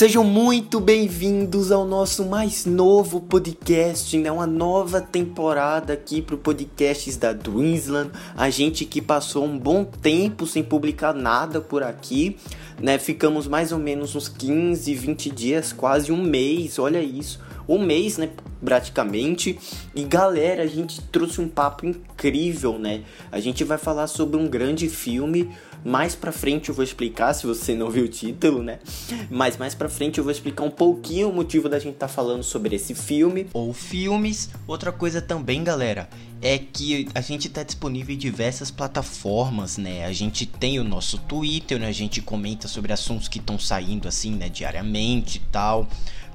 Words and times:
Sejam 0.00 0.24
muito 0.24 0.80
bem-vindos 0.80 1.70
ao 1.70 1.84
nosso 1.84 2.24
mais 2.24 2.64
novo 2.64 3.20
podcast, 3.20 4.16
né? 4.16 4.32
Uma 4.32 4.46
nova 4.46 4.98
temporada 4.98 5.92
aqui 5.92 6.22
pro 6.22 6.38
podcasts 6.38 7.18
da 7.18 7.34
Dreamsland. 7.34 8.10
A 8.34 8.48
gente 8.48 8.86
que 8.86 9.02
passou 9.02 9.44
um 9.44 9.58
bom 9.58 9.84
tempo 9.84 10.46
sem 10.46 10.64
publicar 10.64 11.12
nada 11.12 11.60
por 11.60 11.82
aqui, 11.82 12.38
né? 12.80 12.98
Ficamos 12.98 13.46
mais 13.46 13.72
ou 13.72 13.78
menos 13.78 14.16
uns 14.16 14.26
15, 14.26 14.94
20 14.94 15.30
dias, 15.30 15.70
quase 15.70 16.10
um 16.10 16.22
mês, 16.22 16.78
olha 16.78 17.02
isso. 17.02 17.38
Um 17.70 17.78
mês, 17.78 18.18
né? 18.18 18.30
Praticamente. 18.64 19.58
E 19.94 20.02
galera, 20.02 20.64
a 20.64 20.66
gente 20.66 21.00
trouxe 21.02 21.40
um 21.40 21.48
papo 21.48 21.86
incrível, 21.86 22.78
né? 22.78 23.02
A 23.30 23.38
gente 23.38 23.62
vai 23.62 23.78
falar 23.78 24.08
sobre 24.08 24.36
um 24.36 24.48
grande 24.48 24.88
filme 24.88 25.48
mais 25.84 26.14
pra 26.14 26.30
frente 26.30 26.68
eu 26.68 26.74
vou 26.74 26.84
explicar, 26.84 27.32
se 27.32 27.46
você 27.46 27.74
não 27.74 27.90
viu 27.90 28.04
o 28.04 28.08
título, 28.08 28.62
né? 28.62 28.78
Mas 29.30 29.56
mais 29.56 29.74
pra 29.74 29.88
frente 29.88 30.18
eu 30.18 30.24
vou 30.24 30.30
explicar 30.30 30.62
um 30.62 30.70
pouquinho 30.70 31.30
o 31.30 31.32
motivo 31.32 31.68
da 31.68 31.78
gente 31.78 31.94
estar 31.94 32.08
tá 32.08 32.12
falando 32.12 32.42
sobre 32.42 32.76
esse 32.76 32.94
filme. 32.94 33.46
Ou 33.52 33.72
filmes. 33.72 34.50
Outra 34.66 34.92
coisa 34.92 35.22
também, 35.22 35.64
galera, 35.64 36.08
é 36.42 36.58
que 36.58 37.08
a 37.14 37.20
gente 37.20 37.48
está 37.48 37.62
disponível 37.62 38.14
em 38.14 38.18
diversas 38.18 38.70
plataformas, 38.70 39.78
né? 39.78 40.04
A 40.04 40.12
gente 40.12 40.44
tem 40.44 40.78
o 40.78 40.84
nosso 40.84 41.18
Twitter, 41.18 41.78
né? 41.78 41.88
A 41.88 41.92
gente 41.92 42.20
comenta 42.20 42.68
sobre 42.68 42.92
assuntos 42.92 43.28
que 43.28 43.38
estão 43.38 43.58
saindo 43.58 44.06
assim, 44.06 44.32
né? 44.32 44.48
Diariamente 44.48 45.38
e 45.38 45.50
tal. 45.50 45.88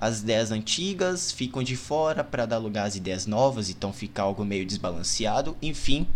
as 0.00 0.20
ideias 0.20 0.52
antigas 0.52 1.32
ficam 1.32 1.60
de 1.60 1.74
fora 1.74 2.22
para 2.22 2.46
dar 2.46 2.58
lugar 2.58 2.86
às 2.86 2.94
ideias 2.94 3.26
novas, 3.26 3.68
então 3.68 3.92
fica 3.92 4.22
algo 4.22 4.44
meio 4.44 4.64
desbalanceado. 4.64 5.56
Enfim, 5.60 6.06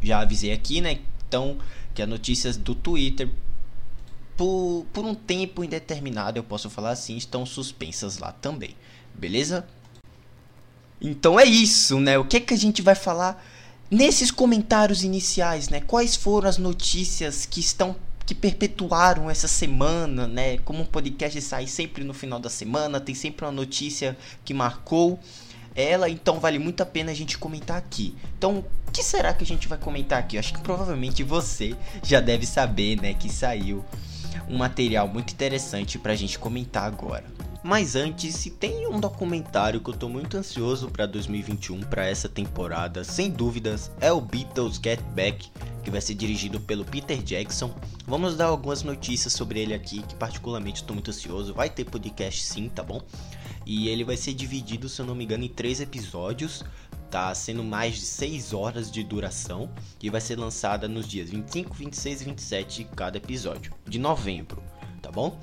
já 0.00 0.20
avisei 0.20 0.52
aqui, 0.52 0.80
né? 0.80 1.00
Então, 1.26 1.58
que 1.92 2.00
as 2.00 2.08
notícias 2.08 2.56
do 2.56 2.76
Twitter, 2.76 3.28
por, 4.36 4.86
por 4.92 5.04
um 5.04 5.16
tempo 5.16 5.64
indeterminado, 5.64 6.38
eu 6.38 6.44
posso 6.44 6.70
falar 6.70 6.90
assim, 6.90 7.16
estão 7.16 7.44
suspensas 7.44 8.18
lá 8.18 8.30
também, 8.30 8.76
beleza? 9.12 9.66
Então 11.00 11.40
é 11.40 11.44
isso, 11.44 11.98
né? 11.98 12.16
O 12.16 12.24
que, 12.24 12.36
é 12.36 12.40
que 12.40 12.54
a 12.54 12.58
gente 12.58 12.82
vai 12.82 12.94
falar 12.94 13.44
nesses 13.90 14.30
comentários 14.30 15.02
iniciais, 15.02 15.68
né? 15.68 15.80
Quais 15.80 16.14
foram 16.14 16.48
as 16.48 16.56
notícias 16.56 17.46
que 17.46 17.58
estão 17.58 17.96
que 18.26 18.34
perpetuaram 18.34 19.30
essa 19.30 19.46
semana, 19.46 20.26
né? 20.26 20.58
Como 20.58 20.82
um 20.82 20.84
podcast 20.84 21.40
sai 21.40 21.68
sempre 21.68 22.02
no 22.02 22.12
final 22.12 22.40
da 22.40 22.50
semana, 22.50 23.00
tem 23.00 23.14
sempre 23.14 23.46
uma 23.46 23.52
notícia 23.52 24.18
que 24.44 24.52
marcou 24.52 25.18
ela, 25.76 26.08
então 26.08 26.40
vale 26.40 26.58
muito 26.58 26.82
a 26.82 26.86
pena 26.86 27.12
a 27.12 27.14
gente 27.14 27.38
comentar 27.38 27.76
aqui. 27.76 28.16
Então, 28.36 28.64
o 28.88 28.90
que 28.90 29.02
será 29.02 29.32
que 29.32 29.44
a 29.44 29.46
gente 29.46 29.68
vai 29.68 29.78
comentar 29.78 30.18
aqui? 30.18 30.36
Eu 30.36 30.40
acho 30.40 30.54
que 30.54 30.60
provavelmente 30.60 31.22
você 31.22 31.76
já 32.02 32.18
deve 32.18 32.46
saber, 32.46 33.00
né, 33.00 33.14
que 33.14 33.30
saiu 33.30 33.84
um 34.48 34.56
material 34.56 35.06
muito 35.06 35.32
interessante 35.32 35.98
pra 35.98 36.16
gente 36.16 36.38
comentar 36.38 36.84
agora. 36.84 37.35
Mas 37.66 37.96
antes, 37.96 38.36
se 38.36 38.48
tem 38.48 38.86
um 38.86 39.00
documentário 39.00 39.80
que 39.80 39.90
eu 39.90 39.94
tô 39.94 40.08
muito 40.08 40.36
ansioso 40.36 40.88
para 40.88 41.04
2021, 41.04 41.80
para 41.80 42.06
essa 42.06 42.28
temporada, 42.28 43.02
sem 43.02 43.28
dúvidas, 43.28 43.90
é 44.00 44.12
o 44.12 44.20
Beatles 44.20 44.76
Get 44.80 45.00
Back, 45.16 45.50
que 45.82 45.90
vai 45.90 46.00
ser 46.00 46.14
dirigido 46.14 46.60
pelo 46.60 46.84
Peter 46.84 47.20
Jackson. 47.20 47.74
Vamos 48.06 48.36
dar 48.36 48.44
algumas 48.44 48.84
notícias 48.84 49.32
sobre 49.32 49.58
ele 49.58 49.74
aqui, 49.74 50.00
que 50.04 50.14
particularmente 50.14 50.82
estou 50.82 50.94
muito 50.94 51.10
ansioso. 51.10 51.52
Vai 51.52 51.68
ter 51.68 51.84
podcast 51.84 52.44
sim, 52.44 52.68
tá 52.68 52.84
bom? 52.84 53.02
E 53.66 53.88
ele 53.88 54.04
vai 54.04 54.16
ser 54.16 54.32
dividido, 54.32 54.88
se 54.88 55.02
eu 55.02 55.06
não 55.06 55.16
me 55.16 55.24
engano, 55.24 55.42
em 55.42 55.48
três 55.48 55.80
episódios. 55.80 56.64
Tá 57.10 57.34
sendo 57.34 57.64
mais 57.64 57.96
de 57.96 58.02
6 58.02 58.52
horas 58.52 58.92
de 58.92 59.02
duração 59.02 59.68
e 60.00 60.08
vai 60.08 60.20
ser 60.20 60.38
lançada 60.38 60.86
nos 60.86 61.08
dias 61.08 61.30
25, 61.30 61.74
26 61.74 62.20
e 62.20 62.24
27 62.26 62.84
cada 62.94 63.16
episódio 63.16 63.72
de 63.84 63.98
novembro, 63.98 64.62
tá 65.02 65.10
bom? 65.10 65.36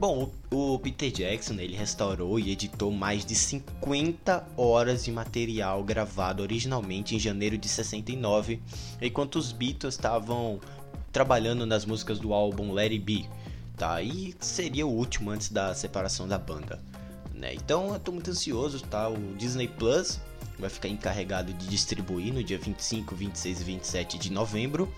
Bom, 0.00 0.30
o 0.52 0.78
Peter 0.78 1.10
Jackson 1.10 1.54
ele 1.54 1.74
restaurou 1.74 2.38
e 2.38 2.52
editou 2.52 2.92
mais 2.92 3.24
de 3.24 3.34
50 3.34 4.46
horas 4.56 5.04
de 5.04 5.10
material 5.10 5.82
gravado 5.82 6.40
originalmente 6.40 7.16
em 7.16 7.18
janeiro 7.18 7.58
de 7.58 7.68
69, 7.68 8.62
enquanto 9.02 9.36
os 9.36 9.50
Beatles 9.50 9.94
estavam 9.94 10.60
trabalhando 11.10 11.66
nas 11.66 11.84
músicas 11.84 12.20
do 12.20 12.32
álbum 12.32 12.72
Let 12.72 12.92
It 12.92 13.04
Be, 13.04 13.28
tá? 13.76 14.00
E 14.00 14.36
seria 14.38 14.86
o 14.86 14.92
último 14.94 15.30
antes 15.30 15.48
da 15.48 15.74
separação 15.74 16.28
da 16.28 16.38
banda, 16.38 16.80
né? 17.34 17.52
Então 17.54 17.92
eu 17.92 17.98
tô 17.98 18.12
muito 18.12 18.30
ansioso, 18.30 18.80
tá? 18.84 19.08
O 19.08 19.34
Disney 19.36 19.66
Plus 19.66 20.20
vai 20.60 20.70
ficar 20.70 20.86
encarregado 20.86 21.52
de 21.52 21.66
distribuir 21.66 22.32
no 22.32 22.44
dia 22.44 22.56
25, 22.58 23.16
26 23.16 23.60
e 23.60 23.64
27 23.64 24.16
de 24.16 24.30
novembro. 24.30 24.88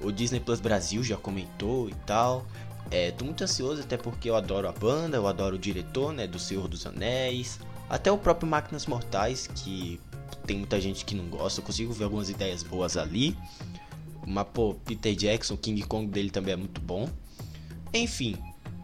O 0.00 0.12
Disney 0.12 0.38
Plus 0.38 0.60
Brasil 0.60 1.02
já 1.02 1.16
comentou 1.16 1.88
e 1.88 1.94
tal. 2.06 2.46
É, 2.92 3.10
tô 3.10 3.24
muito 3.24 3.42
ansioso 3.42 3.80
até 3.80 3.96
porque 3.96 4.28
eu 4.28 4.36
adoro 4.36 4.68
a 4.68 4.72
banda, 4.72 5.16
eu 5.16 5.26
adoro 5.26 5.56
o 5.56 5.58
diretor, 5.58 6.12
né, 6.12 6.26
do 6.26 6.38
Senhor 6.38 6.68
dos 6.68 6.84
Anéis, 6.84 7.58
até 7.88 8.12
o 8.12 8.18
próprio 8.18 8.46
Máquinas 8.46 8.84
Mortais, 8.84 9.46
que 9.46 9.98
tem 10.46 10.58
muita 10.58 10.78
gente 10.78 11.02
que 11.02 11.14
não 11.14 11.24
gosta, 11.24 11.60
eu 11.60 11.64
consigo 11.64 11.90
ver 11.94 12.04
algumas 12.04 12.28
ideias 12.28 12.62
boas 12.62 12.98
ali. 12.98 13.34
Mas, 14.26 14.46
pô, 14.52 14.74
Peter 14.84 15.14
Jackson, 15.16 15.56
King 15.56 15.82
Kong 15.84 16.06
dele 16.06 16.28
também 16.28 16.52
é 16.52 16.56
muito 16.56 16.82
bom. 16.82 17.08
Enfim, 17.94 18.36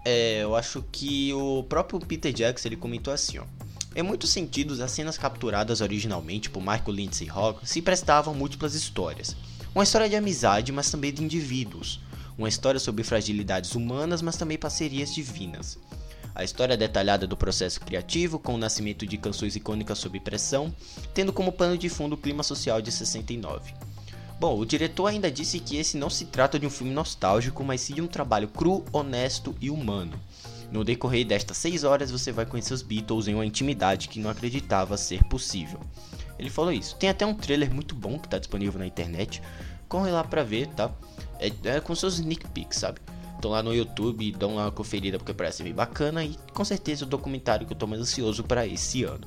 é, 0.07 0.43
eu 0.43 0.57
acho 0.57 0.83
que 0.91 1.31
o 1.35 1.63
próprio 1.65 2.01
Peter 2.01 2.33
Jackson 2.33 2.69
ele 2.69 2.77
comentou 2.77 3.13
assim, 3.13 3.39
ó. 3.39 3.45
Em 3.95 4.03
muitos 4.03 4.31
sentidos, 4.31 4.81
as 4.81 4.91
cenas 4.91 5.19
capturadas 5.19 5.83
originalmente 5.83 6.49
por 6.49 6.61
Michael 6.61 6.93
Lindsay 6.93 7.29
Rock 7.29 7.69
se 7.69 7.83
prestavam 7.83 8.33
múltiplas 8.33 8.75
histórias. 8.75 9.37
Uma 9.75 9.85
história 9.85 10.09
de 10.09 10.17
amizade, 10.17 10.73
mas 10.73 10.91
também 10.91 11.13
de 11.13 11.23
indivíduos 11.23 12.01
uma 12.39 12.49
história 12.49 12.79
sobre 12.79 13.03
fragilidades 13.03 13.75
humanas, 13.75 14.23
mas 14.23 14.37
também 14.37 14.57
parcerias 14.57 15.13
divinas. 15.13 15.77
A 16.35 16.45
história 16.45 16.77
detalhada 16.77 17.27
do 17.27 17.37
processo 17.37 17.81
criativo, 17.81 18.39
com 18.39 18.55
o 18.55 18.59
nascimento 18.59 19.05
de 19.05 19.19
canções 19.19 19.57
icônicas 19.57 19.99
sob 19.99 20.21
pressão, 20.21 20.73
tendo 21.13 21.33
como 21.33 21.51
pano 21.51 21.77
de 21.77 21.89
fundo 21.89 22.15
o 22.15 22.19
clima 22.19 22.45
social 22.45 22.81
de 22.81 22.93
69. 22.93 23.75
Bom, 24.39 24.57
o 24.57 24.65
diretor 24.65 25.09
ainda 25.09 25.33
disse 25.33 25.59
que 25.59 25.77
esse 25.77 25.97
não 25.97 26.09
se 26.09 26.27
trata 26.27 26.61
de 26.61 26.65
um 26.65 26.71
filme 26.71 26.93
nostálgico, 26.93 27.65
mas 27.65 27.81
sim 27.81 27.95
de 27.95 28.03
um 28.03 28.07
trabalho 28.07 28.47
cru, 28.47 28.85
honesto 28.93 29.53
e 29.61 29.69
humano. 29.69 30.13
No 30.71 30.85
decorrer 30.85 31.27
destas 31.27 31.57
6 31.57 31.83
horas 31.83 32.13
você 32.13 32.31
vai 32.31 32.47
conhecer 32.47 32.73
os 32.73 32.83
Beatles 32.83 33.27
em 33.27 33.35
uma 33.35 33.45
intimidade 33.45 34.07
que 34.07 34.21
não 34.21 34.31
acreditava 34.31 34.97
ser 34.97 35.25
possível. 35.25 35.81
Ele 36.39 36.51
falou 36.51 36.71
isso. 36.71 36.95
Tem 36.95 37.09
até 37.09 37.27
um 37.27 37.35
trailer 37.35 37.75
muito 37.75 37.97
bom 37.97 38.17
que 38.17 38.29
está 38.29 38.39
disponível 38.39 38.79
na 38.79 38.87
internet. 38.87 39.43
Corre 39.89 40.13
lá 40.13 40.23
pra 40.23 40.45
ver, 40.45 40.69
tá? 40.69 40.93
É, 41.39 41.77
é 41.77 41.81
com 41.81 41.95
seus 41.95 42.15
sneak 42.15 42.49
peeks, 42.51 42.79
sabe? 42.79 43.01
Estão 43.35 43.53
lá 43.53 43.63
no 43.63 43.73
YouTube, 43.73 44.33
dão 44.33 44.55
uma 44.55 44.71
conferida 44.71 45.17
porque 45.17 45.33
parece 45.33 45.63
bem 45.63 45.73
bacana 45.73 46.25
e 46.25 46.37
com 46.53 46.65
certeza 46.65 47.05
o 47.05 47.09
documentário 47.09 47.67
que 47.67 47.73
eu 47.73 47.77
tô 47.77 47.87
mais 47.87 48.03
ansioso 48.03 48.43
para 48.43 48.67
esse 48.67 49.05
ano. 49.05 49.27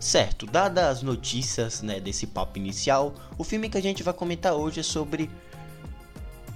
Certo, 0.00 0.46
dadas 0.46 0.84
as 0.84 1.02
notícias 1.02 1.82
né, 1.82 2.00
desse 2.00 2.26
papo 2.26 2.58
inicial, 2.58 3.14
o 3.36 3.44
filme 3.44 3.68
que 3.68 3.76
a 3.76 3.82
gente 3.82 4.02
vai 4.02 4.14
comentar 4.14 4.54
hoje 4.54 4.80
é 4.80 4.82
sobre 4.82 5.30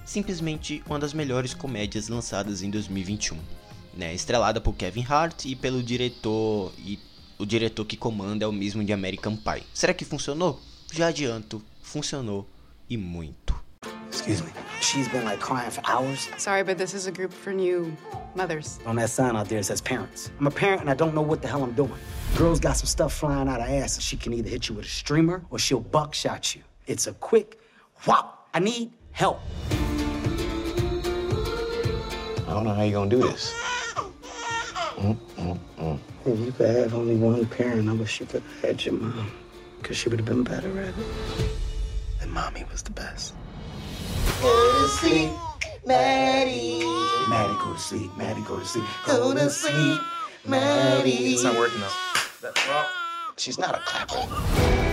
simplesmente 0.06 0.82
uma 0.86 0.98
das 0.98 1.12
melhores 1.12 1.52
comédias 1.52 2.08
lançadas 2.08 2.62
em 2.62 2.70
2021. 2.70 3.38
Né, 3.94 4.12
estrelada 4.14 4.60
por 4.60 4.74
Kevin 4.74 5.04
Hart 5.08 5.44
e 5.44 5.54
pelo 5.54 5.82
diretor 5.82 6.72
e 6.78 6.98
o 7.38 7.44
diretor 7.44 7.84
que 7.84 7.96
comanda 7.96 8.44
é 8.44 8.48
o 8.48 8.52
mesmo 8.52 8.82
de 8.82 8.92
American 8.92 9.36
Pie. 9.36 9.62
Será 9.72 9.92
que 9.92 10.04
funcionou? 10.04 10.58
Já 10.90 11.08
adianto, 11.08 11.62
funcionou 11.82 12.48
e 12.88 12.96
muito. 12.96 13.53
Excuse 14.14 14.44
me. 14.44 14.52
She's 14.80 15.08
been 15.08 15.24
like 15.24 15.40
crying 15.40 15.72
for 15.72 15.82
hours. 15.86 16.28
Sorry, 16.38 16.62
but 16.62 16.78
this 16.78 16.94
is 16.94 17.08
a 17.08 17.12
group 17.12 17.32
for 17.32 17.52
new 17.52 17.94
mothers. 18.36 18.78
On 18.86 18.94
that 18.94 19.10
sign 19.10 19.34
out 19.34 19.48
there 19.48 19.58
it 19.58 19.64
says 19.64 19.80
parents. 19.80 20.30
I'm 20.38 20.46
a 20.46 20.52
parent 20.52 20.82
and 20.82 20.88
I 20.88 20.94
don't 20.94 21.16
know 21.16 21.20
what 21.20 21.42
the 21.42 21.48
hell 21.48 21.64
I'm 21.64 21.72
doing. 21.72 21.92
Girl's 22.36 22.60
got 22.60 22.76
some 22.76 22.86
stuff 22.86 23.12
flying 23.12 23.48
out 23.48 23.60
her 23.60 23.66
ass 23.66 23.96
and 23.96 24.04
she 24.04 24.16
can 24.16 24.32
either 24.32 24.48
hit 24.48 24.68
you 24.68 24.76
with 24.76 24.84
a 24.84 24.88
streamer 24.88 25.44
or 25.50 25.58
she'll 25.58 25.80
buckshot 25.80 26.54
you. 26.54 26.62
It's 26.86 27.08
a 27.08 27.12
quick 27.14 27.58
whop. 27.96 28.48
I 28.54 28.60
need 28.60 28.92
help. 29.10 29.40
I 32.46 32.50
don't 32.50 32.62
know 32.62 32.72
how 32.72 32.82
you're 32.84 32.92
gonna 32.92 33.10
do 33.10 33.18
this. 33.18 33.52
Mm, 34.94 35.16
mm, 35.36 35.58
mm. 35.76 35.98
If 36.24 36.38
you 36.38 36.52
could 36.52 36.70
have 36.70 36.94
only 36.94 37.16
one 37.16 37.44
parent, 37.46 37.88
I 37.88 37.92
wish 37.94 38.20
you 38.20 38.26
could 38.26 38.42
have 38.42 38.62
had 38.62 38.84
your 38.84 38.94
mom. 38.94 39.32
Because 39.82 39.96
she 39.96 40.08
would 40.08 40.20
have 40.20 40.28
been 40.28 40.44
better 40.44 40.70
at 40.80 40.90
it. 40.90 40.94
And 42.20 42.30
mommy 42.30 42.64
was 42.70 42.82
the 42.82 42.92
best. 42.92 43.34
Go 44.40 44.82
to 44.82 44.88
sleep, 44.88 45.30
Maddie. 45.86 46.84
Maddie, 47.28 47.54
go 47.54 47.72
to 47.72 47.78
sleep. 47.78 48.16
Maddie, 48.16 48.42
go 48.42 48.58
to 48.58 48.64
sleep. 48.64 48.84
Go 49.06 49.34
to 49.34 49.50
sleep, 49.50 50.00
Maddie. 50.46 51.32
It's 51.32 51.42
not 51.42 51.56
working 51.56 51.80
though. 51.80 52.84
She's 53.36 53.58
not 53.58 53.74
a 53.74 53.78
clapper. 53.80 54.26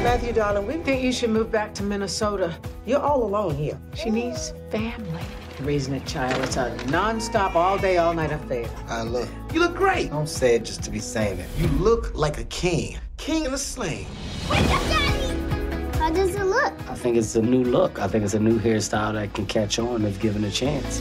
Matthew, 0.03 0.33
darling, 0.33 0.65
we 0.65 0.77
think 0.83 1.03
you 1.03 1.12
should 1.12 1.29
move 1.29 1.51
back 1.51 1.75
to 1.75 1.83
Minnesota. 1.83 2.57
You're 2.88 3.01
all 3.01 3.23
alone 3.23 3.56
here. 3.56 3.79
She 3.94 4.09
needs 4.09 4.53
family. 4.71 5.21
Raising 5.59 5.94
a 5.94 6.00
child, 6.01 6.44
it's 6.44 6.57
a 6.57 6.75
non-stop, 6.88 7.56
all-day, 7.56 7.97
all-night 7.97 8.31
affair. 8.31 8.68
I 8.88 9.03
look. 9.03 9.29
You 9.53 9.59
look 9.59 9.75
great. 9.75 10.09
Don't 10.09 10.27
say 10.27 10.56
it 10.56 10.65
just 10.65 10.81
to 10.83 10.89
be 10.89 10.97
saying 10.97 11.38
it. 11.38 11.47
You 11.59 11.68
look 11.68 12.15
like 12.15 12.39
a 12.39 12.45
king. 12.45 12.97
King 13.18 13.45
in 13.45 13.53
a 13.53 13.57
sling. 13.59 14.07
How 16.11 16.17
does 16.17 16.35
it 16.35 16.43
look? 16.43 16.73
I 16.89 16.93
think 16.93 17.15
it's 17.15 17.37
a 17.37 17.41
new 17.41 17.63
look. 17.63 17.97
I 17.97 18.05
think 18.05 18.25
it's 18.25 18.33
a 18.33 18.39
new 18.39 18.59
hairstyle 18.59 19.13
that 19.13 19.33
can 19.33 19.45
catch 19.45 19.79
on 19.79 20.03
if 20.03 20.19
given 20.19 20.43
a 20.43 20.51
chance. 20.51 20.99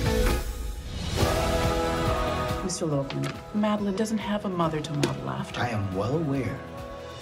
Mr. 2.63 2.89
Logan, 2.89 3.27
Madeline 3.53 3.97
doesn't 3.97 4.19
have 4.19 4.45
a 4.45 4.49
mother 4.49 4.79
to 4.81 4.93
model 4.93 5.31
after. 5.31 5.63
I 5.63 5.71
am 5.71 5.93
well 5.97 6.17
aware 6.17 6.57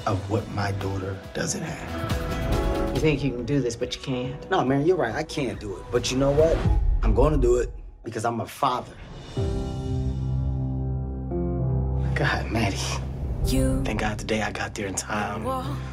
of 0.05 0.19
what 0.29 0.47
my 0.51 0.73
daughter 0.73 1.19
doesn't 1.33 1.63
have. 1.63 2.95
You 2.95 3.01
think 3.01 3.25
you 3.25 3.31
can 3.31 3.47
do 3.47 3.59
this, 3.59 3.75
but 3.75 3.97
you 3.97 4.03
can't. 4.03 4.51
No, 4.51 4.63
man, 4.67 4.85
you're 4.85 4.99
right. 4.99 5.15
I 5.15 5.23
can't 5.23 5.59
do 5.59 5.75
it. 5.75 5.83
But 5.91 6.13
you 6.13 6.19
know 6.19 6.33
what? 6.33 6.59
I'm 7.03 7.15
going 7.15 7.33
to 7.33 7.41
do 7.41 7.57
it 7.57 7.73
because 8.05 8.27
I'm 8.27 8.43
a 8.43 8.47
father. 8.47 8.93
God, 12.15 12.51
Maddie. 12.53 12.77
You 13.47 13.83
Thank 13.83 14.01
God 14.01 14.19
today 14.19 14.43
I 14.43 14.53
got 14.53 14.75
there 14.75 14.89
in 14.89 14.95
time 14.95 15.43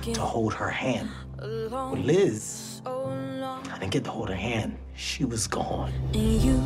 to 0.01 0.19
hold 0.19 0.53
her 0.55 0.69
hand. 0.69 1.09
With 1.45 2.03
Liz, 2.03 2.81
I 2.87 3.77
didn't 3.79 3.91
get 3.91 4.03
to 4.05 4.09
hold 4.09 4.29
her 4.29 4.35
hand. 4.35 4.79
She 4.95 5.25
was 5.25 5.45
gone. 5.45 5.93
and 6.15 6.41
you 6.41 6.59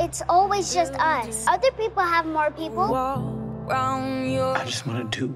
It's 0.00 0.20
always 0.28 0.74
just 0.74 0.94
us. 0.94 1.46
Other 1.46 1.70
people 1.72 2.02
have 2.02 2.26
more 2.26 2.50
people. 2.50 2.88
walk 2.88 3.22
round 3.70 4.32
your 4.32 4.56
I 4.56 4.64
just 4.64 4.84
want 4.84 5.12
to 5.12 5.20
do 5.20 5.32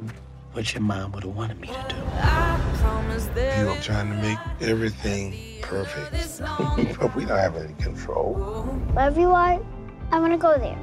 what 0.55 0.75
your 0.75 0.83
mom 0.83 1.13
would 1.13 1.23
have 1.23 1.37
wanted 1.37 1.61
me 1.61 1.69
to 1.69 1.87
do. 1.89 1.97
I 2.15 2.61
promise 2.79 3.27
there 3.27 3.77
You 3.77 3.81
trying 3.81 4.11
to 4.11 4.17
make 4.17 4.39
everything 4.61 5.61
perfect. 5.63 6.41
but 6.99 7.15
we 7.15 7.25
don't 7.25 7.39
have 7.39 7.55
any 7.55 7.75
control. 7.75 8.35
Wherever 8.93 9.21
you 9.21 9.31
are, 9.31 9.65
I 10.11 10.19
want 10.19 10.33
to 10.33 10.39
go 10.39 10.59
there. 10.59 10.75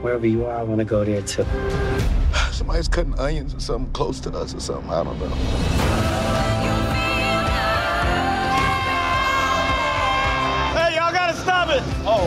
Wherever 0.00 0.28
you 0.28 0.46
are, 0.46 0.56
I 0.58 0.62
want 0.62 0.78
to 0.78 0.84
go 0.84 1.04
there 1.04 1.22
too. 1.22 1.44
Somebody's 2.52 2.86
cutting 2.86 3.18
onions 3.18 3.52
or 3.52 3.58
something 3.58 3.92
close 3.94 4.20
to 4.20 4.30
us 4.30 4.54
or 4.54 4.60
something. 4.60 4.92
I 4.92 5.02
don't 5.02 5.18
know. 5.18 6.29
Oh. 12.02 12.26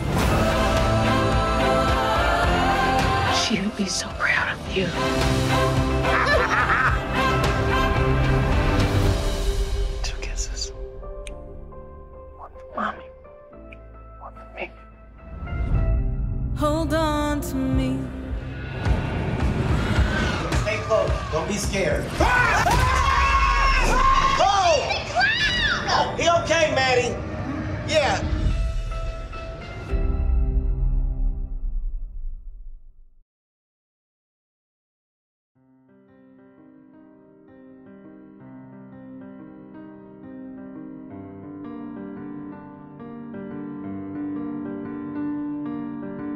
She 3.43 3.59
would 3.59 3.75
be 3.75 3.85
so 3.85 4.07
proud 4.19 4.53
of 4.53 4.77
you. 4.77 4.85
Two 10.03 10.17
kisses. 10.21 10.71
One 12.37 12.51
for 12.51 12.75
mommy. 12.75 13.05
One 14.19 14.33
for 14.33 14.47
me. 14.55 14.71
hold 16.55 16.93
on 16.93 17.41
to 17.41 17.55
me. 17.55 17.99
Stay 20.61 20.77
close. 20.83 21.11
Don't 21.31 21.47
be 21.47 21.55
scared. 21.55 22.05
Ah! 22.19 22.63
Ah! 22.67 23.13
Ah! 24.39 24.73
Oh, 25.95 26.15
he 26.15 26.29
okay, 26.43 26.73
Maddie? 26.75 27.15
Yeah. 27.91 28.32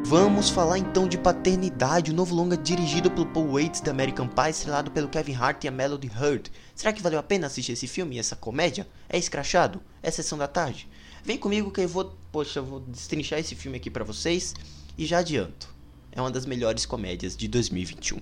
Vamos 0.09 0.49
falar 0.49 0.77
então 0.77 1.05
de 1.05 1.17
Paternidade, 1.17 2.11
o 2.11 2.13
novo 2.13 2.33
longa 2.33 2.55
dirigido 2.55 3.11
pelo 3.11 3.25
Paul 3.25 3.51
Waits 3.51 3.81
da 3.81 3.91
American 3.91 4.25
Pie, 4.25 4.51
estrelado 4.51 4.89
pelo 4.89 5.09
Kevin 5.09 5.35
Hart 5.35 5.65
e 5.65 5.67
a 5.67 5.71
Melody 5.71 6.07
Hurd. 6.07 6.49
Será 6.73 6.93
que 6.93 7.01
valeu 7.01 7.19
a 7.19 7.23
pena 7.23 7.47
assistir 7.47 7.73
esse 7.73 7.87
filme 7.89 8.15
e 8.15 8.19
essa 8.19 8.33
comédia? 8.33 8.87
É 9.09 9.17
escrachado? 9.17 9.81
É 10.01 10.09
sessão 10.09 10.37
da 10.37 10.47
tarde? 10.47 10.87
Vem 11.25 11.37
comigo 11.37 11.71
que 11.71 11.81
eu 11.81 11.89
vou, 11.89 12.15
poxa, 12.31 12.59
eu 12.59 12.63
vou 12.63 12.79
destrinchar 12.79 13.37
esse 13.37 13.53
filme 13.53 13.75
aqui 13.75 13.89
pra 13.89 14.05
vocês 14.05 14.55
e 14.97 15.05
já 15.05 15.17
adianto. 15.17 15.67
É 16.09 16.21
uma 16.21 16.31
das 16.31 16.45
melhores 16.45 16.85
comédias 16.85 17.35
de 17.35 17.49
2021. 17.49 18.21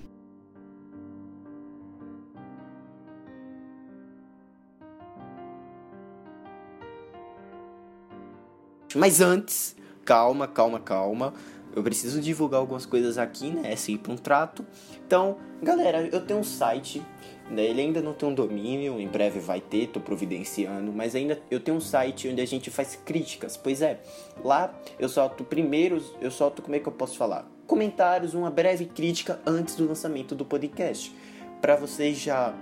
Mas 8.92 9.20
antes, 9.20 9.76
calma, 10.04 10.48
calma, 10.48 10.80
calma. 10.80 11.32
Eu 11.76 11.82
preciso 11.82 12.22
divulgar 12.22 12.58
algumas 12.58 12.86
coisas 12.86 13.18
aqui, 13.18 13.50
né? 13.50 13.70
É 13.70 13.76
sempre 13.76 14.10
um 14.10 14.16
trato. 14.16 14.64
Então, 15.06 15.36
galera, 15.62 16.08
eu 16.10 16.24
tenho 16.24 16.40
um 16.40 16.44
site. 16.44 17.02
Né? 17.50 17.66
Ele 17.66 17.82
ainda 17.82 18.00
não 18.00 18.14
tem 18.14 18.26
um 18.26 18.34
domínio, 18.34 18.98
em 18.98 19.06
breve 19.06 19.38
vai 19.38 19.60
ter, 19.60 19.88
tô 19.88 20.00
providenciando. 20.00 20.90
Mas 20.90 21.14
ainda 21.14 21.38
eu 21.50 21.60
tenho 21.60 21.76
um 21.76 21.80
site 21.80 22.28
onde 22.28 22.40
a 22.40 22.46
gente 22.46 22.70
faz 22.70 22.96
críticas. 22.96 23.58
Pois 23.58 23.82
é, 23.82 24.00
lá 24.42 24.74
eu 24.98 25.06
solto 25.06 25.44
primeiro, 25.44 26.02
eu 26.18 26.30
solto, 26.30 26.62
como 26.62 26.74
é 26.74 26.78
que 26.78 26.88
eu 26.88 26.92
posso 26.92 27.18
falar? 27.18 27.46
Comentários, 27.66 28.32
uma 28.32 28.50
breve 28.50 28.86
crítica 28.86 29.38
antes 29.44 29.76
do 29.76 29.86
lançamento 29.86 30.34
do 30.34 30.46
podcast. 30.46 31.14
Para 31.60 31.76
vocês 31.76 32.18
já 32.18 32.54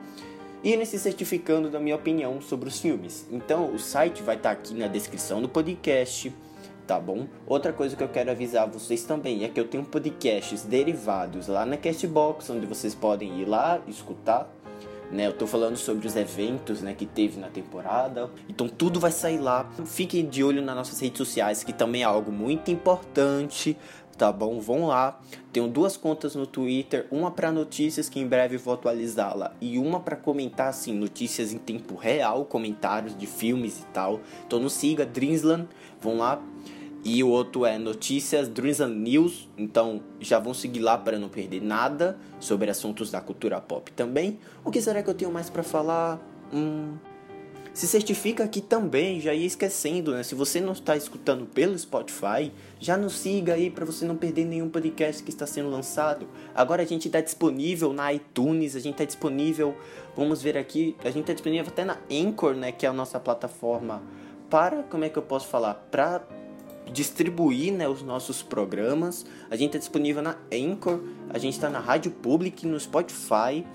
irem 0.64 0.84
se 0.84 0.98
certificando 0.98 1.70
da 1.70 1.78
minha 1.78 1.94
opinião 1.94 2.40
sobre 2.40 2.68
os 2.68 2.80
filmes. 2.80 3.28
Então, 3.30 3.72
o 3.72 3.78
site 3.78 4.24
vai 4.24 4.34
estar 4.34 4.50
aqui 4.50 4.74
na 4.74 4.88
descrição 4.88 5.40
do 5.40 5.48
podcast, 5.48 6.34
tá 6.86 6.98
bom? 6.98 7.26
Outra 7.46 7.72
coisa 7.72 7.96
que 7.96 8.02
eu 8.02 8.08
quero 8.08 8.30
avisar 8.30 8.68
vocês 8.68 9.04
também 9.04 9.44
é 9.44 9.48
que 9.48 9.58
eu 9.58 9.66
tenho 9.66 9.84
podcasts 9.84 10.62
derivados 10.62 11.48
lá 11.48 11.64
na 11.64 11.76
Castbox, 11.76 12.50
onde 12.50 12.66
vocês 12.66 12.94
podem 12.94 13.40
ir 13.40 13.44
lá 13.46 13.80
escutar. 13.86 14.50
Né, 15.10 15.26
eu 15.26 15.32
tô 15.32 15.46
falando 15.46 15.76
sobre 15.76 16.08
os 16.08 16.16
eventos 16.16 16.80
né, 16.80 16.94
que 16.94 17.06
teve 17.06 17.38
na 17.38 17.48
temporada. 17.48 18.30
Então 18.48 18.66
tudo 18.66 18.98
vai 18.98 19.12
sair 19.12 19.38
lá. 19.38 19.70
Fiquem 19.84 20.26
de 20.26 20.42
olho 20.42 20.62
nas 20.62 20.74
nossas 20.74 20.98
redes 20.98 21.18
sociais, 21.18 21.62
que 21.62 21.72
também 21.72 22.02
é 22.02 22.04
algo 22.04 22.32
muito 22.32 22.70
importante 22.70 23.76
tá 24.14 24.32
bom? 24.32 24.60
Vão 24.60 24.86
lá. 24.86 25.20
Tenho 25.52 25.68
duas 25.68 25.96
contas 25.96 26.34
no 26.34 26.46
Twitter, 26.46 27.06
uma 27.10 27.30
para 27.30 27.52
notícias 27.52 28.08
que 28.08 28.20
em 28.20 28.26
breve 28.26 28.56
vou 28.56 28.74
atualizá-la 28.74 29.54
e 29.60 29.78
uma 29.78 30.00
para 30.00 30.16
comentar 30.16 30.68
assim 30.68 30.92
notícias 30.92 31.52
em 31.52 31.58
tempo 31.58 31.94
real, 31.94 32.44
comentários 32.44 33.16
de 33.16 33.26
filmes 33.26 33.80
e 33.80 33.86
tal. 33.86 34.20
Então 34.46 34.58
não 34.58 34.68
siga 34.68 35.04
Dreamsland, 35.04 35.68
vão 36.00 36.18
lá. 36.18 36.42
E 37.04 37.22
o 37.22 37.28
outro 37.28 37.66
é 37.66 37.76
Notícias 37.76 38.48
Dreamsland 38.48 38.94
News, 38.94 39.46
então 39.58 40.00
já 40.18 40.38
vão 40.38 40.54
seguir 40.54 40.80
lá 40.80 40.96
para 40.96 41.18
não 41.18 41.28
perder 41.28 41.60
nada 41.60 42.16
sobre 42.40 42.70
assuntos 42.70 43.10
da 43.10 43.20
cultura 43.20 43.60
pop 43.60 43.92
também. 43.92 44.38
O 44.64 44.70
que 44.70 44.80
será 44.80 45.02
que 45.02 45.10
eu 45.10 45.14
tenho 45.14 45.30
mais 45.30 45.50
para 45.50 45.62
falar? 45.62 46.18
Hum, 46.50 46.94
Se 47.74 47.88
certifica 47.88 48.44
aqui 48.44 48.60
também, 48.60 49.20
já 49.20 49.34
ia 49.34 49.44
esquecendo, 49.44 50.12
né? 50.12 50.22
Se 50.22 50.36
você 50.36 50.60
não 50.60 50.72
está 50.72 50.96
escutando 50.96 51.44
pelo 51.44 51.76
Spotify, 51.76 52.52
já 52.78 52.96
nos 52.96 53.14
siga 53.14 53.54
aí 53.54 53.68
para 53.68 53.84
você 53.84 54.04
não 54.04 54.16
perder 54.16 54.44
nenhum 54.44 54.68
podcast 54.68 55.20
que 55.24 55.30
está 55.30 55.44
sendo 55.44 55.68
lançado. 55.68 56.28
Agora 56.54 56.82
a 56.82 56.86
gente 56.86 57.08
está 57.08 57.20
disponível 57.20 57.92
na 57.92 58.12
iTunes, 58.12 58.76
a 58.76 58.78
gente 58.78 58.92
está 58.92 59.04
disponível, 59.04 59.74
vamos 60.16 60.40
ver 60.40 60.56
aqui, 60.56 60.94
a 61.00 61.10
gente 61.10 61.22
está 61.22 61.32
disponível 61.32 61.66
até 61.66 61.84
na 61.84 61.98
Anchor, 62.08 62.54
né? 62.54 62.70
Que 62.70 62.86
é 62.86 62.88
a 62.88 62.92
nossa 62.92 63.18
plataforma 63.18 64.00
para, 64.48 64.84
como 64.84 65.02
é 65.02 65.08
que 65.08 65.18
eu 65.18 65.22
posso 65.22 65.48
falar? 65.48 65.74
Para 65.90 66.22
distribuir 66.92 67.72
né, 67.72 67.88
os 67.88 68.02
nossos 68.02 68.40
programas. 68.40 69.26
A 69.50 69.56
gente 69.56 69.70
está 69.70 69.78
disponível 69.78 70.22
na 70.22 70.36
Anchor, 70.52 71.00
a 71.28 71.38
gente 71.38 71.54
está 71.54 71.68
na 71.68 71.80
Rádio 71.80 72.12
Public, 72.12 72.64
no 72.68 72.78
Spotify, 72.78 73.66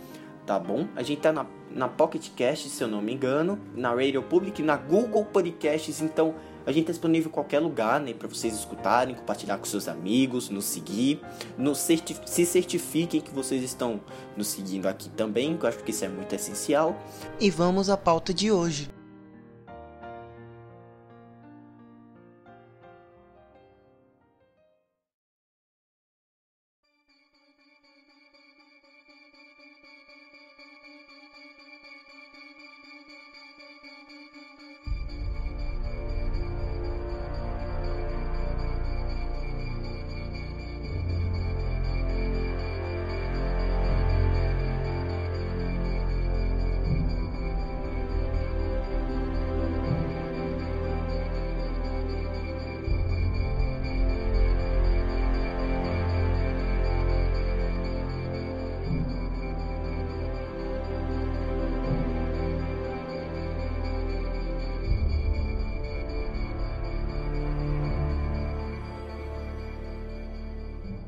tá 0.46 0.58
bom? 0.58 0.88
A 0.96 1.04
gente 1.04 1.18
está 1.18 1.34
na, 1.34 1.46
na 1.72 1.88
Pocket 1.88 2.30
Cast, 2.36 2.70
se 2.70 2.84
eu 2.84 2.88
não 2.88 3.02
me 3.02 3.14
engano, 3.14 3.60
na 3.76 3.90
Radio 3.94 4.22
Public, 4.24 4.62
na 4.62 4.76
Google 4.76 5.26
Podcasts, 5.26 6.02
então 6.02 6.36
a 6.66 6.72
gente 6.72 6.82
está 6.82 6.92
disponível 6.92 7.30
em 7.30 7.34
qualquer 7.34 7.60
lugar, 7.60 8.00
né, 8.00 8.14
para 8.14 8.28
vocês 8.28 8.54
escutarem, 8.54 9.16
compartilhar 9.16 9.58
com 9.58 9.66
seus 9.66 9.88
amigos, 9.88 10.50
nos 10.50 10.66
seguir, 10.66 11.20
nos 11.58 11.80
certi 11.80 12.16
se 12.26 12.46
certifiquem 12.46 13.22
que 13.22 13.32
vocês 13.32 13.64
estão 13.64 14.00
nos 14.36 14.48
seguindo 14.48 14.88
aqui 14.88 15.10
também, 15.10 15.58
que 15.58 15.66
eu 15.66 15.70
acho 15.70 15.84
que 15.84 15.92
isso 15.92 16.06
é 16.06 16.10
muito 16.10 16.34
essencial. 16.34 16.96
E 17.40 17.50
vamos 17.50 17.90
à 17.90 17.98
pauta 17.98 18.34
de 18.34 18.52
hoje. 18.52 18.99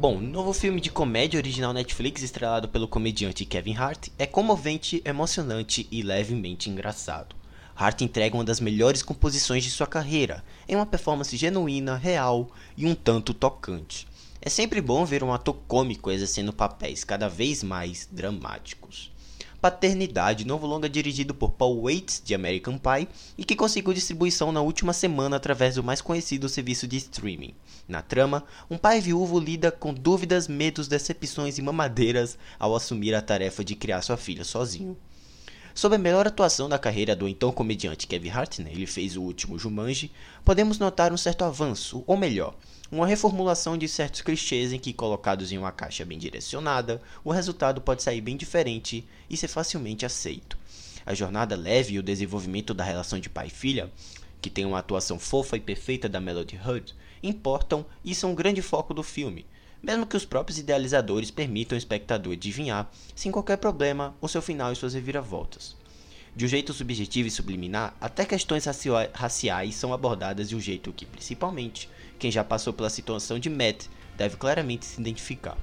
Bom, 0.01 0.20
novo 0.20 0.51
filme 0.51 0.81
de 0.81 0.89
comédia 0.89 1.38
original 1.38 1.72
Netflix 1.74 2.24
estrelado 2.24 2.67
pelo 2.67 2.88
comediante 2.88 3.46
Kevin 3.46 3.75
Hart 3.75 4.08
é 4.17 4.25
comovente, 4.25 5.00
emocionante 5.05 5.88
e 5.91 6.01
levemente 6.01 6.72
engraçado. 6.72 7.36
Hart 7.75 8.01
entrega 8.01 8.36
uma 8.36 8.43
das 8.43 8.60
melhores 8.60 9.03
composições 9.03 9.63
de 9.63 9.70
sua 9.70 9.86
carreira, 9.86 10.43
em 10.67 10.75
uma 10.75 10.88
performance 10.88 11.38
genuína, 11.38 11.98
real 11.98 12.50
e 12.75 12.88
um 12.88 12.96
tanto 12.96 13.31
tocante. 13.31 14.08
É 14.41 14.50
sempre 14.50 14.81
bom 14.81 15.05
ver 15.05 15.24
um 15.24 15.31
ator 15.31 15.53
cômico 15.67 16.10
exercendo 16.10 16.51
papéis 16.51 17.03
cada 17.03 17.29
vez 17.29 17.62
mais 17.62 18.10
dramáticos. 18.12 19.12
Paternidade, 19.62 20.44
novo 20.44 20.65
longa 20.65 20.89
dirigido 20.89 21.36
por 21.36 21.51
Paul 21.51 21.84
Waits, 21.84 22.20
de 22.25 22.34
American 22.34 22.80
Pie, 22.80 23.08
e 23.38 23.46
que 23.46 23.56
conseguiu 23.56 23.94
distribuição 23.94 24.51
na 24.51 24.60
última 24.60 24.91
semana 24.91 25.36
através 25.36 25.75
do 25.75 25.84
mais 25.84 26.01
conhecido 26.01 26.50
serviço 26.50 26.88
de 26.88 26.98
streaming. 26.98 27.53
Na 27.88 28.01
trama, 28.01 28.44
um 28.72 28.77
pai 28.77 29.00
viúvo 29.00 29.39
lida 29.39 29.72
com 29.72 29.94
dúvidas, 29.94 30.48
medos, 30.48 30.88
decepções 30.88 31.60
e 31.60 31.62
mamadeiras 31.62 32.39
ao 32.58 32.75
assumir 32.75 33.13
a 33.13 33.22
tarefa 33.22 33.63
de 33.63 33.75
criar 33.75 34.01
sua 34.01 34.18
filha 34.18 34.44
sozinho. 34.44 34.98
Sob 35.75 35.96
a 35.96 36.00
melhor 36.00 36.25
atuação 36.25 36.68
da 36.68 36.80
carreira 36.80 37.15
do 37.15 37.27
então 37.27 37.51
comediante 37.51 38.08
Kevin 38.08 38.30
Hart, 38.30 38.60
né, 38.60 38.72
ele 38.74 38.88
fez 38.88 39.15
o 39.15 39.22
último 39.22 39.60
Jumanji, 39.60 40.12
podemos 40.44 40.80
notar 40.80 41.13
um 41.13 41.18
certo 41.18 41.46
avanço, 41.46 42.03
ou 42.08 42.18
melhor, 42.18 42.56
uma 42.91 43.07
reformulação 43.07 43.77
de 43.77 43.88
certos 43.88 44.21
clichês 44.21 44.74
em 44.74 44.79
que, 44.79 44.91
colocados 44.91 45.51
em 45.51 45.57
uma 45.57 45.71
caixa 45.71 46.03
bem 46.03 46.19
direcionada, 46.19 47.01
o 47.24 47.31
resultado 47.31 47.79
pode 47.79 48.03
sair 48.03 48.19
bem 48.19 48.36
diferente 48.36 49.07
e 49.29 49.38
ser 49.38 49.48
facilmente 49.48 50.05
aceito. 50.05 50.57
A 51.05 51.13
jornada 51.13 51.55
leve 51.55 51.93
e 51.93 52.00
o 52.00 52.03
desenvolvimento 52.03 52.74
da 52.74 52.83
relação 52.83 53.17
de 53.17 53.29
pai 53.29 53.48
e 53.48 53.50
filha, 53.50 53.89
que 54.41 54.50
tem 54.50 54.65
uma 54.65 54.79
atuação 54.79 55.17
fofa 55.17 55.55
e 55.55 55.62
perfeita 55.62 56.10
da 56.10 56.19
Melody 56.19 56.60
Hood, 56.63 56.93
importam 57.24 57.86
e 58.03 58.13
são 58.13 58.31
um 58.31 58.36
grande 58.36 58.62
foco 58.62 58.93
do 58.93 59.03
filme, 59.03 59.45
mesmo 59.81 60.05
que 60.05 60.17
os 60.17 60.25
próprios 60.25 60.60
idealizadores 60.60 61.31
permitam 61.31 61.75
ao 61.75 61.79
espectador 61.79 62.33
adivinhar, 62.33 62.91
sem 63.15 63.31
qualquer 63.31 63.57
problema, 63.57 64.13
o 64.19 64.27
seu 64.27 64.41
final 64.41 64.74
e 64.74 64.75
suas 64.75 64.93
reviravoltas. 64.93 65.80
De 66.33 66.45
um 66.45 66.47
jeito 66.47 66.71
subjetivo 66.71 67.27
e 67.27 67.31
subliminar, 67.31 67.93
até 68.00 68.23
questões 68.23 68.65
raciais 69.13 69.75
são 69.75 69.93
abordadas 69.93 70.47
de 70.47 70.55
um 70.55 70.61
jeito 70.61 70.93
que, 70.93 71.05
principalmente, 71.05 71.89
quem 72.17 72.31
já 72.31 72.41
passou 72.41 72.71
pela 72.71 72.89
situação 72.89 73.38
de 73.38 73.50
Matt 73.50 73.88
deve 74.15 74.38
claramente 74.38 74.85
se 74.85 75.01
identificar. 75.01 75.57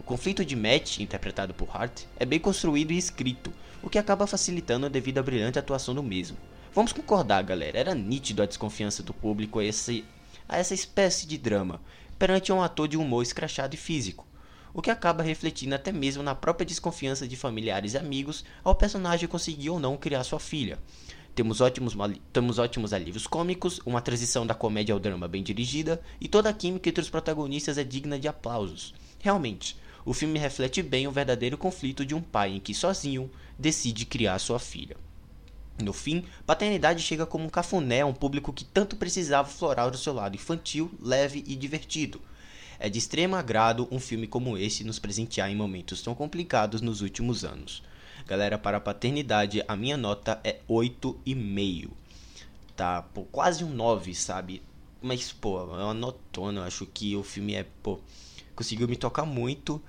O 0.00 0.02
conflito 0.02 0.44
de 0.44 0.56
Matt, 0.56 0.98
interpretado 0.98 1.54
por 1.54 1.68
Hart, 1.70 2.02
é 2.16 2.24
bem 2.24 2.40
construído 2.40 2.90
e 2.90 2.98
escrito, 2.98 3.52
o 3.80 3.88
que 3.88 3.98
acaba 3.98 4.26
facilitando 4.26 4.86
a 4.86 4.88
devido 4.88 5.18
à 5.18 5.22
brilhante 5.22 5.60
atuação 5.60 5.94
do 5.94 6.02
mesmo. 6.02 6.36
Vamos 6.74 6.92
concordar, 6.92 7.44
galera, 7.44 7.78
era 7.78 7.94
nítido 7.94 8.42
a 8.42 8.46
desconfiança 8.46 9.04
do 9.04 9.14
público 9.14 9.60
a, 9.60 9.64
esse, 9.64 10.04
a 10.48 10.58
essa 10.58 10.74
espécie 10.74 11.28
de 11.28 11.38
drama, 11.38 11.80
perante 12.18 12.52
um 12.52 12.60
ator 12.60 12.88
de 12.88 12.96
humor 12.96 13.22
escrachado 13.22 13.76
e 13.76 13.78
físico, 13.78 14.26
o 14.74 14.82
que 14.82 14.90
acaba 14.90 15.22
refletindo 15.22 15.74
até 15.74 15.92
mesmo 15.92 16.22
na 16.22 16.34
própria 16.34 16.66
desconfiança 16.66 17.26
de 17.26 17.36
familiares 17.36 17.94
e 17.94 17.98
amigos 17.98 18.44
ao 18.64 18.74
personagem 18.74 19.28
conseguir 19.28 19.70
ou 19.70 19.80
não 19.80 19.96
criar 19.96 20.24
sua 20.24 20.40
filha. 20.40 20.78
Temos 21.34 21.60
ótimos, 21.62 21.96
temos 22.32 22.58
ótimos 22.58 22.92
alívios 22.92 23.26
cômicos, 23.26 23.80
uma 23.86 24.02
transição 24.02 24.46
da 24.46 24.54
comédia 24.54 24.92
ao 24.92 25.00
drama 25.00 25.26
bem 25.26 25.42
dirigida, 25.42 26.00
e 26.20 26.28
toda 26.28 26.50
a 26.50 26.52
química 26.52 26.90
entre 26.90 27.00
os 27.00 27.08
protagonistas 27.08 27.78
é 27.78 27.84
digna 27.84 28.18
de 28.18 28.28
aplausos. 28.28 28.94
Realmente, 29.18 29.76
o 30.04 30.12
filme 30.12 30.38
reflete 30.38 30.82
bem 30.82 31.06
o 31.06 31.12
verdadeiro 31.12 31.56
conflito 31.56 32.04
de 32.04 32.14
um 32.14 32.20
pai 32.20 32.56
em 32.56 32.60
que 32.60 32.74
sozinho 32.74 33.30
decide 33.58 34.04
criar 34.04 34.38
sua 34.38 34.58
filha. 34.58 34.96
No 35.82 35.92
fim, 35.92 36.24
paternidade 36.44 37.02
chega 37.02 37.24
como 37.24 37.44
um 37.44 37.48
cafuné 37.48 38.02
a 38.02 38.06
um 38.06 38.12
público 38.12 38.52
que 38.52 38.64
tanto 38.64 38.96
precisava 38.96 39.48
florar 39.48 39.90
o 39.90 39.96
seu 39.96 40.12
lado 40.12 40.34
infantil, 40.34 40.90
leve 41.00 41.42
e 41.46 41.56
divertido. 41.56 42.20
É 42.84 42.88
de 42.88 42.98
extremo 42.98 43.36
agrado 43.36 43.86
um 43.92 44.00
filme 44.00 44.26
como 44.26 44.58
esse 44.58 44.82
nos 44.82 44.98
presentear 44.98 45.48
em 45.48 45.54
momentos 45.54 46.02
tão 46.02 46.16
complicados 46.16 46.80
nos 46.80 47.00
últimos 47.00 47.44
anos. 47.44 47.80
Galera, 48.26 48.58
para 48.58 48.78
a 48.78 48.80
paternidade, 48.80 49.62
a 49.68 49.76
minha 49.76 49.96
nota 49.96 50.40
é 50.42 50.58
8,5. 50.68 51.90
Tá, 52.74 53.02
pô, 53.02 53.22
quase 53.30 53.62
um 53.62 53.72
9, 53.72 54.12
sabe? 54.16 54.60
Mas, 55.00 55.30
pô, 55.30 55.60
é 55.60 55.84
uma 55.84 55.94
notona. 55.94 56.62
Eu 56.62 56.64
acho 56.64 56.84
que 56.86 57.14
o 57.14 57.22
filme 57.22 57.54
é, 57.54 57.64
pô, 57.84 58.00
conseguiu 58.56 58.88
me 58.88 58.96
tocar 58.96 59.24
muito. 59.24 59.80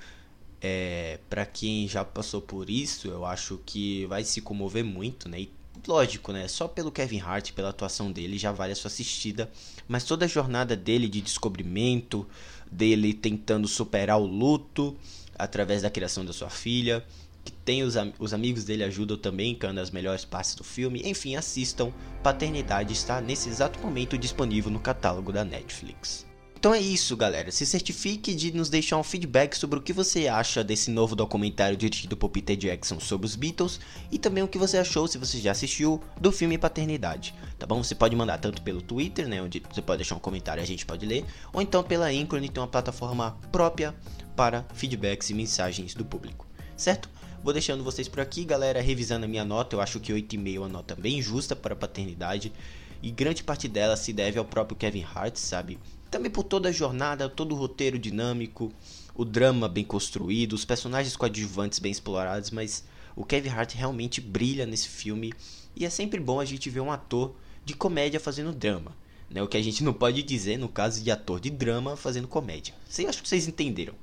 É, 0.61 1.19
para 1.27 1.47
quem 1.47 1.87
já 1.87 2.05
passou 2.05 2.43
por 2.43 2.69
isso, 2.69 3.07
eu 3.07 3.25
acho 3.25 3.59
que 3.65 4.05
vai 4.05 4.23
se 4.23 4.39
comover 4.39 4.85
muito, 4.85 5.27
né? 5.27 5.41
E 5.41 5.51
lógico, 5.87 6.31
né? 6.31 6.47
Só 6.47 6.67
pelo 6.67 6.91
Kevin 6.91 7.21
Hart, 7.21 7.53
pela 7.53 7.69
atuação 7.69 8.11
dele, 8.11 8.37
já 8.37 8.51
vale 8.51 8.73
a 8.73 8.75
sua 8.75 8.89
assistida. 8.89 9.51
Mas 9.87 10.03
toda 10.03 10.25
a 10.25 10.27
jornada 10.27 10.75
dele 10.75 11.09
de 11.09 11.21
descobrimento, 11.21 12.27
dele 12.73 13.13
tentando 13.13 13.67
superar 13.67 14.19
o 14.19 14.25
luto 14.25 14.95
através 15.37 15.81
da 15.81 15.89
criação 15.89 16.25
da 16.25 16.33
sua 16.33 16.49
filha, 16.49 17.03
que 17.43 17.51
tem 17.51 17.83
os, 17.83 17.95
os 18.19 18.33
amigos 18.33 18.63
dele 18.63 18.83
ajudam 18.83 19.17
também, 19.17 19.55
que 19.55 19.65
é 19.65 19.73
das 19.73 19.91
melhores 19.91 20.25
partes 20.25 20.55
do 20.55 20.63
filme. 20.63 21.01
Enfim, 21.03 21.35
assistam. 21.35 21.91
Paternidade 22.21 22.93
está 22.93 23.19
nesse 23.19 23.49
exato 23.49 23.79
momento 23.79 24.17
disponível 24.17 24.71
no 24.71 24.79
catálogo 24.79 25.31
da 25.31 25.43
Netflix. 25.43 26.25
Então 26.63 26.73
é 26.73 26.79
isso, 26.79 27.17
galera. 27.17 27.51
Se 27.51 27.65
certifique 27.65 28.33
de 28.33 28.53
nos 28.53 28.69
deixar 28.69 28.97
um 28.97 29.03
feedback 29.03 29.53
sobre 29.53 29.79
o 29.79 29.81
que 29.81 29.91
você 29.91 30.29
acha 30.29 30.63
desse 30.63 30.89
novo 30.89 31.13
documentário 31.13 31.75
dirigido 31.75 32.15
por 32.15 32.29
Peter 32.29 32.55
Jackson 32.55 33.01
sobre 33.01 33.25
os 33.25 33.35
Beatles 33.35 33.81
e 34.09 34.17
também 34.17 34.45
o 34.45 34.47
que 34.47 34.57
você 34.57 34.77
achou, 34.77 35.05
se 35.05 35.17
você 35.17 35.39
já 35.39 35.51
assistiu, 35.51 36.01
do 36.21 36.31
filme 36.31 36.57
Paternidade. 36.57 37.35
Tá 37.59 37.67
bom? 37.67 37.83
Você 37.83 37.93
pode 37.93 38.15
mandar 38.15 38.37
tanto 38.37 38.61
pelo 38.61 38.81
Twitter, 38.81 39.27
né, 39.27 39.41
onde 39.41 39.61
você 39.69 39.81
pode 39.81 39.97
deixar 39.97 40.15
um 40.15 40.19
comentário 40.19 40.61
e 40.61 40.63
a 40.63 40.65
gente 40.65 40.85
pode 40.85 41.05
ler, 41.05 41.25
ou 41.51 41.61
então 41.61 41.83
pela 41.83 42.05
Anchor, 42.05 42.39
que 42.39 42.49
tem 42.49 42.63
uma 42.63 42.69
plataforma 42.69 43.37
própria 43.51 43.93
para 44.33 44.65
feedbacks 44.73 45.31
e 45.31 45.33
mensagens 45.33 45.93
do 45.93 46.05
público. 46.05 46.47
Certo? 46.77 47.09
Vou 47.43 47.51
deixando 47.51 47.83
vocês 47.83 48.07
por 48.07 48.21
aqui, 48.21 48.45
galera, 48.45 48.79
revisando 48.79 49.25
a 49.25 49.27
minha 49.27 49.43
nota. 49.43 49.75
Eu 49.75 49.81
acho 49.81 49.99
que 49.99 50.13
8,5 50.13 50.55
é 50.55 50.59
uma 50.59 50.69
nota 50.69 50.95
bem 50.95 51.21
justa 51.21 51.57
para 51.57 51.73
a 51.73 51.77
paternidade. 51.77 52.53
E 53.01 53.11
grande 53.11 53.43
parte 53.43 53.67
dela 53.67 53.97
se 53.97 54.13
deve 54.13 54.39
ao 54.39 54.45
próprio 54.45 54.77
Kevin 54.77 55.03
Hart, 55.03 55.35
sabe? 55.35 55.77
Também 56.13 56.29
por 56.29 56.43
toda 56.43 56.69
a 56.69 56.71
jornada, 56.71 57.27
todo 57.27 57.55
o 57.55 57.57
roteiro 57.57 57.97
dinâmico, 57.97 58.71
o 59.15 59.25
drama 59.25 59.67
bem 59.67 59.83
construído, 59.83 60.53
os 60.53 60.63
personagens 60.63 61.15
coadjuvantes 61.15 61.79
bem 61.79 61.91
explorados, 61.91 62.51
mas 62.51 62.83
o 63.15 63.25
Kevin 63.25 63.49
Hart 63.49 63.73
realmente 63.73 64.21
brilha 64.21 64.67
nesse 64.67 64.87
filme 64.87 65.33
E 65.75 65.83
é 65.83 65.89
sempre 65.89 66.19
bom 66.19 66.39
a 66.39 66.45
gente 66.45 66.69
ver 66.69 66.81
um 66.81 66.91
ator 66.91 67.33
de 67.65 67.73
comédia 67.73 68.19
fazendo 68.19 68.53
drama. 68.53 68.95
Né? 69.27 69.41
O 69.41 69.47
que 69.47 69.57
a 69.57 69.61
gente 69.63 69.83
não 69.83 69.91
pode 69.91 70.21
dizer 70.21 70.57
no 70.57 70.69
caso 70.69 71.03
de 71.03 71.09
ator 71.09 71.39
de 71.39 71.49
drama 71.49 71.97
fazendo 71.97 72.27
comédia. 72.27 72.75
Sei, 72.87 73.07
acho 73.07 73.23
que 73.23 73.27
vocês 73.27 73.47
entenderam. 73.47 73.95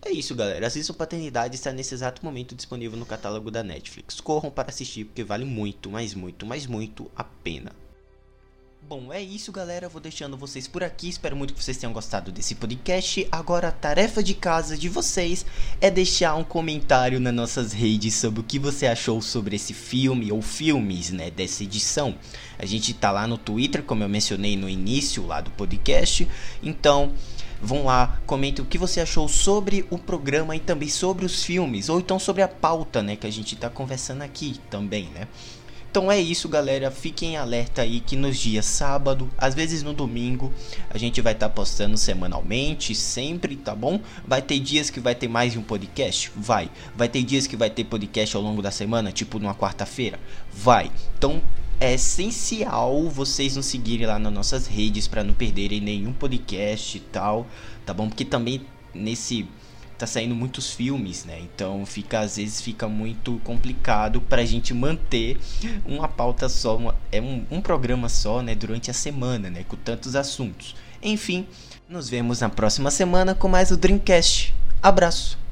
É 0.00 0.10
isso, 0.10 0.34
galera. 0.34 0.66
Assistam 0.66 0.94
Paternidade 0.94 1.56
está 1.56 1.70
nesse 1.72 1.92
exato 1.92 2.24
momento 2.24 2.54
disponível 2.54 2.98
no 2.98 3.04
catálogo 3.04 3.50
da 3.50 3.62
Netflix. 3.62 4.18
Corram 4.18 4.50
para 4.50 4.70
assistir 4.70 5.04
porque 5.04 5.22
vale 5.22 5.44
muito, 5.44 5.90
mas 5.90 6.14
muito, 6.14 6.46
mas 6.46 6.66
muito 6.66 7.10
a 7.14 7.22
pena. 7.22 7.83
Bom, 8.86 9.10
é 9.10 9.22
isso, 9.22 9.50
galera. 9.50 9.88
Vou 9.88 9.98
deixando 9.98 10.36
vocês 10.36 10.68
por 10.68 10.84
aqui. 10.84 11.08
Espero 11.08 11.34
muito 11.34 11.54
que 11.54 11.64
vocês 11.64 11.78
tenham 11.78 11.92
gostado 11.92 12.30
desse 12.30 12.54
podcast. 12.54 13.26
Agora, 13.32 13.68
a 13.68 13.72
tarefa 13.72 14.22
de 14.22 14.34
casa 14.34 14.76
de 14.76 14.90
vocês 14.90 15.46
é 15.80 15.90
deixar 15.90 16.34
um 16.34 16.44
comentário 16.44 17.18
nas 17.18 17.32
nossas 17.32 17.72
redes 17.72 18.14
sobre 18.14 18.40
o 18.40 18.44
que 18.44 18.58
você 18.58 18.86
achou 18.86 19.22
sobre 19.22 19.56
esse 19.56 19.72
filme 19.72 20.30
ou 20.30 20.42
filmes, 20.42 21.10
né, 21.10 21.30
dessa 21.30 21.62
edição. 21.62 22.14
A 22.58 22.66
gente 22.66 22.92
tá 22.92 23.10
lá 23.10 23.26
no 23.26 23.38
Twitter, 23.38 23.82
como 23.82 24.04
eu 24.04 24.08
mencionei 24.08 24.54
no 24.54 24.68
início 24.68 25.26
lá 25.26 25.40
do 25.40 25.50
podcast. 25.52 26.28
Então, 26.62 27.14
vão 27.62 27.86
lá, 27.86 28.20
comentem 28.26 28.62
o 28.62 28.68
que 28.68 28.76
você 28.76 29.00
achou 29.00 29.26
sobre 29.28 29.86
o 29.88 29.96
programa 29.96 30.54
e 30.54 30.60
também 30.60 30.90
sobre 30.90 31.24
os 31.24 31.42
filmes, 31.42 31.88
ou 31.88 31.98
então 31.98 32.18
sobre 32.18 32.42
a 32.42 32.48
pauta, 32.48 33.02
né, 33.02 33.16
que 33.16 33.26
a 33.26 33.32
gente 33.32 33.56
tá 33.56 33.70
conversando 33.70 34.20
aqui 34.20 34.60
também, 34.68 35.08
né? 35.14 35.26
Então 35.94 36.10
é 36.10 36.20
isso, 36.20 36.48
galera. 36.48 36.90
Fiquem 36.90 37.36
alerta 37.36 37.82
aí 37.82 38.00
que 38.00 38.16
nos 38.16 38.36
dias 38.36 38.66
sábado, 38.66 39.30
às 39.38 39.54
vezes 39.54 39.84
no 39.84 39.92
domingo, 39.92 40.52
a 40.90 40.98
gente 40.98 41.20
vai 41.20 41.34
estar 41.34 41.48
tá 41.48 41.54
postando 41.54 41.96
semanalmente, 41.96 42.96
sempre, 42.96 43.54
tá 43.54 43.76
bom? 43.76 44.00
Vai 44.26 44.42
ter 44.42 44.58
dias 44.58 44.90
que 44.90 44.98
vai 44.98 45.14
ter 45.14 45.28
mais 45.28 45.52
de 45.52 45.58
um 45.60 45.62
podcast? 45.62 46.32
Vai. 46.34 46.68
Vai 46.96 47.08
ter 47.08 47.22
dias 47.22 47.46
que 47.46 47.56
vai 47.56 47.70
ter 47.70 47.84
podcast 47.84 48.36
ao 48.36 48.42
longo 48.42 48.60
da 48.60 48.72
semana, 48.72 49.12
tipo 49.12 49.38
numa 49.38 49.54
quarta-feira? 49.54 50.18
Vai. 50.52 50.90
Então 51.16 51.40
é 51.78 51.94
essencial 51.94 53.08
vocês 53.08 53.54
nos 53.54 53.66
seguirem 53.66 54.08
lá 54.08 54.18
nas 54.18 54.32
nossas 54.32 54.66
redes 54.66 55.06
para 55.06 55.22
não 55.22 55.32
perderem 55.32 55.80
nenhum 55.80 56.12
podcast 56.12 56.98
e 56.98 57.00
tal, 57.00 57.46
tá 57.86 57.94
bom? 57.94 58.08
Porque 58.08 58.24
também 58.24 58.62
nesse 58.92 59.46
tá 60.04 60.06
saindo 60.06 60.34
muitos 60.34 60.72
filmes, 60.72 61.24
né? 61.24 61.40
Então 61.40 61.84
fica 61.86 62.20
às 62.20 62.36
vezes 62.36 62.60
fica 62.60 62.86
muito 62.86 63.40
complicado 63.42 64.20
pra 64.20 64.44
gente 64.44 64.72
manter 64.74 65.38
uma 65.84 66.06
pauta 66.06 66.48
só, 66.48 66.76
uma, 66.76 66.94
é 67.10 67.20
um, 67.20 67.44
um 67.50 67.60
programa 67.60 68.08
só, 68.08 68.42
né, 68.42 68.54
durante 68.54 68.90
a 68.90 68.94
semana, 68.94 69.50
né, 69.50 69.64
com 69.66 69.76
tantos 69.76 70.14
assuntos. 70.14 70.76
Enfim, 71.02 71.46
nos 71.88 72.08
vemos 72.08 72.40
na 72.40 72.48
próxima 72.48 72.90
semana 72.90 73.34
com 73.34 73.48
mais 73.48 73.70
o 73.70 73.76
Dreamcast. 73.76 74.54
Abraço. 74.82 75.43